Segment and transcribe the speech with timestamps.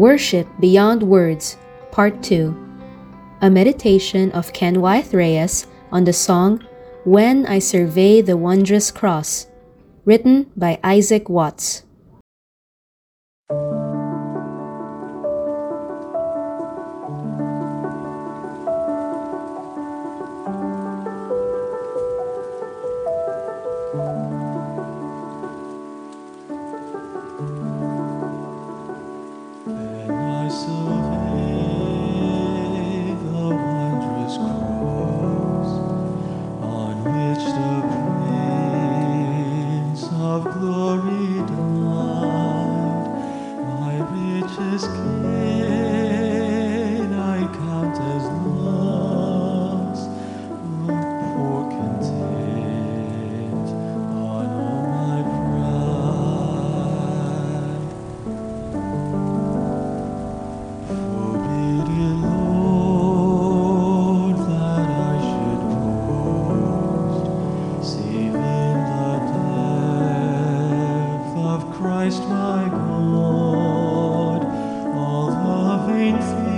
[0.00, 1.58] Worship Beyond Words,
[1.92, 2.56] Part 2.
[3.42, 6.64] A meditation of Ken Wyeth Reyes on the song
[7.04, 9.48] When I Survey the Wondrous Cross,
[10.06, 11.84] written by Isaac Watts.
[72.50, 74.42] My God.
[74.96, 76.49] All the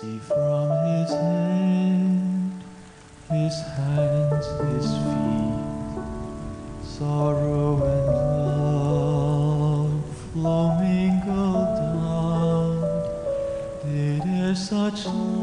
[0.00, 2.52] See from his hand,
[3.32, 5.58] his hands, his feet,
[6.84, 8.06] sorrow and
[8.62, 12.70] love flow mingled down.
[13.84, 15.37] Did e'er such love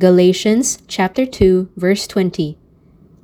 [0.00, 2.56] Galatians chapter 2 verse 20.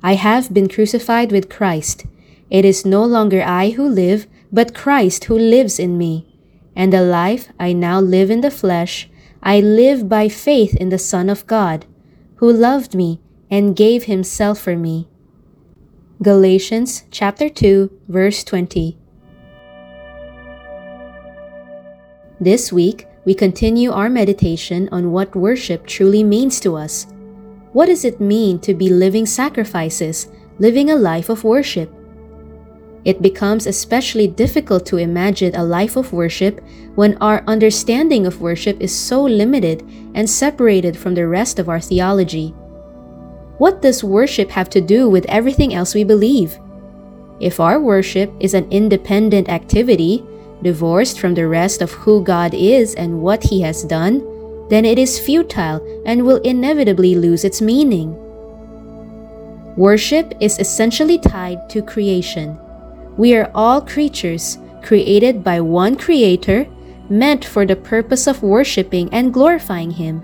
[0.03, 2.05] I have been crucified with Christ.
[2.51, 6.27] It is no longer I who live, but Christ who lives in me.
[6.75, 9.09] And the life I now live in the flesh,
[9.41, 11.87] I live by faith in the Son of God,
[12.35, 15.07] who loved me and gave himself for me.
[16.21, 18.99] Galatians chapter 2 verse 20.
[22.39, 27.07] This week, we continue our meditation on what worship truly means to us.
[27.73, 30.29] What does it mean to be living sacrifices,
[30.59, 31.93] living a life of worship?
[33.03, 36.63] It becomes especially difficult to imagine a life of worship
[36.95, 39.83] when our understanding of worship is so limited
[40.15, 42.51] and separated from the rest of our theology.
[43.57, 46.57] What does worship have to do with everything else we believe?
[47.41, 50.23] If our worship is an independent activity,
[50.63, 54.23] divorced from the rest of who God is and what He has done,
[54.69, 58.15] then it is futile and will inevitably lose its meaning.
[59.75, 62.57] Worship is essentially tied to creation.
[63.17, 66.65] We are all creatures created by one Creator,
[67.09, 70.23] meant for the purpose of worshiping and glorifying Him.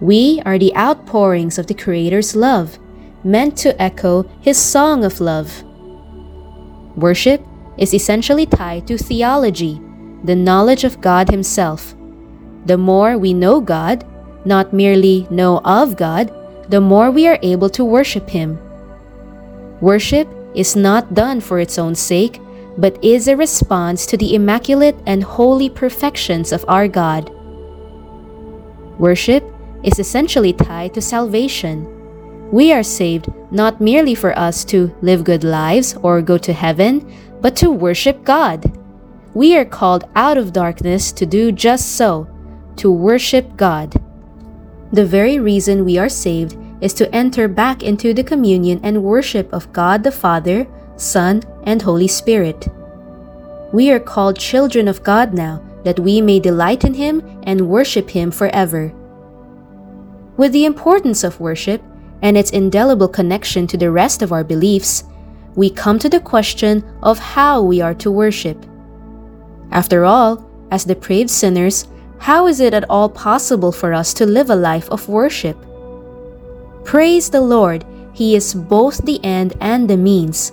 [0.00, 2.78] We are the outpourings of the Creator's love,
[3.22, 5.62] meant to echo His song of love.
[6.96, 7.44] Worship
[7.78, 9.80] is essentially tied to theology,
[10.24, 11.94] the knowledge of God Himself.
[12.66, 14.04] The more we know God,
[14.44, 16.32] not merely know of God,
[16.68, 18.58] the more we are able to worship Him.
[19.80, 22.40] Worship is not done for its own sake,
[22.78, 27.30] but is a response to the immaculate and holy perfections of our God.
[28.98, 29.44] Worship
[29.82, 31.86] is essentially tied to salvation.
[32.50, 37.04] We are saved not merely for us to live good lives or go to heaven,
[37.46, 38.76] but to worship God.
[39.32, 42.26] We are called out of darkness to do just so,
[42.74, 43.94] to worship God.
[44.90, 49.48] The very reason we are saved is to enter back into the communion and worship
[49.52, 50.66] of God the Father,
[50.96, 52.66] Son, and Holy Spirit.
[53.72, 58.10] We are called children of God now, that we may delight in Him and worship
[58.10, 58.92] Him forever.
[60.36, 61.80] With the importance of worship
[62.22, 65.04] and its indelible connection to the rest of our beliefs,
[65.56, 68.64] we come to the question of how we are to worship.
[69.72, 71.88] After all, as depraved sinners,
[72.18, 75.56] how is it at all possible for us to live a life of worship?
[76.84, 80.52] Praise the Lord, He is both the end and the means.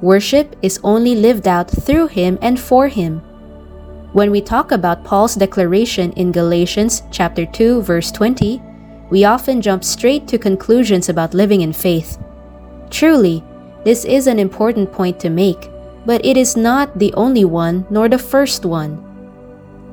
[0.00, 3.20] Worship is only lived out through Him and for Him.
[4.12, 8.62] When we talk about Paul's declaration in Galatians chapter 2 verse 20,
[9.10, 12.18] we often jump straight to conclusions about living in faith.
[12.90, 13.44] Truly,
[13.88, 15.70] this is an important point to make,
[16.04, 19.00] but it is not the only one nor the first one.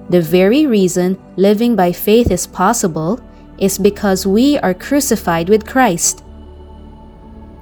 [0.09, 3.21] The very reason living by faith is possible
[3.57, 6.25] is because we are crucified with Christ.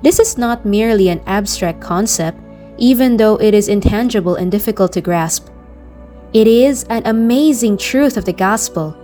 [0.01, 2.39] This is not merely an abstract concept,
[2.80, 5.50] even though it is intangible and difficult to grasp.
[6.33, 8.97] It is an amazing truth of the gospel.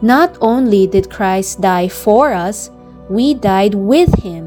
[0.00, 2.70] Not only did Christ die for us,
[3.10, 4.45] we died with him.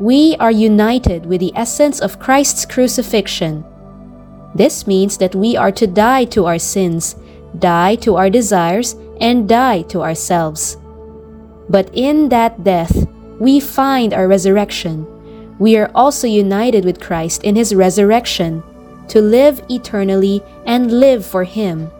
[0.00, 3.66] We are united with the essence of Christ's crucifixion.
[4.54, 7.16] This means that we are to die to our sins,
[7.58, 10.78] die to our desires, and die to ourselves.
[11.68, 13.06] But in that death,
[13.38, 15.06] we find our resurrection.
[15.58, 18.62] We are also united with Christ in his resurrection
[19.08, 21.90] to live eternally and live for him.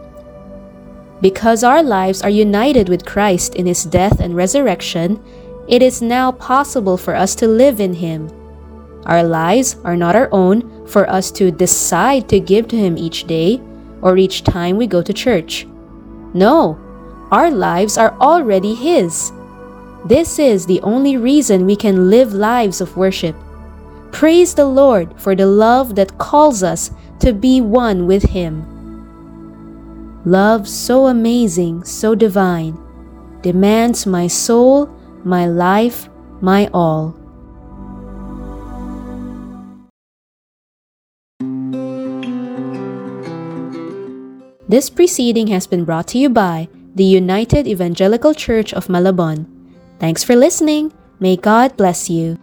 [1.21, 5.23] Because our lives are united with Christ in his death and resurrection,
[5.67, 8.29] it is now possible for us to live in him.
[9.05, 13.25] Our lives are not our own for us to decide to give to him each
[13.25, 13.61] day
[14.01, 15.65] or each time we go to church.
[16.33, 16.79] No,
[17.31, 19.31] our lives are already his.
[20.05, 23.35] This is the only reason we can live lives of worship.
[24.11, 28.65] Praise the Lord for the love that calls us to be one with Him.
[30.25, 32.77] Love so amazing, so divine,
[33.41, 34.89] demands my soul,
[35.25, 36.09] my life,
[36.41, 37.15] my all.
[44.67, 49.45] This proceeding has been brought to you by the United Evangelical Church of Malabon.
[49.99, 50.93] Thanks for listening.
[51.19, 52.37] May God bless you.